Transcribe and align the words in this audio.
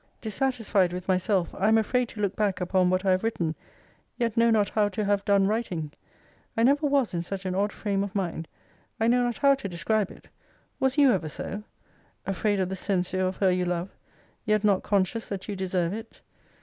Dissatisfied 0.19 0.93
with 0.93 1.07
myself, 1.07 1.53
I 1.53 1.67
am 1.67 1.77
afraid 1.77 2.09
to 2.09 2.21
look 2.21 2.35
back 2.35 2.59
upon 2.59 2.89
what 2.89 3.05
I 3.05 3.11
have 3.11 3.23
written: 3.23 3.53
yet 4.17 4.35
know 4.35 4.49
not 4.49 4.69
how 4.69 4.89
to 4.89 5.05
have 5.05 5.23
done 5.25 5.45
writing. 5.45 5.91
I 6.57 6.63
never 6.63 6.87
was 6.87 7.13
in 7.13 7.21
such 7.21 7.45
an 7.45 7.53
odd 7.53 7.71
frame 7.71 8.03
of 8.03 8.15
mind. 8.15 8.47
I 8.99 9.07
know 9.07 9.21
not 9.23 9.37
how 9.37 9.53
to 9.53 9.69
describe 9.69 10.09
it. 10.09 10.27
Was 10.79 10.97
you 10.97 11.11
ever 11.11 11.29
so? 11.29 11.65
Afraid 12.25 12.59
of 12.59 12.69
the 12.69 12.75
censure 12.75 13.21
of 13.27 13.37
her 13.37 13.51
you 13.51 13.65
love 13.65 13.95
yet 14.43 14.63
not 14.63 14.81
conscious 14.81 15.29
that 15.29 15.47
you 15.47 15.55
deserve 15.55 15.93
it? 15.93 16.21